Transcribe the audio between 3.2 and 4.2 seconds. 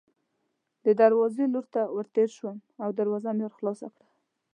مې خلاصه کړه.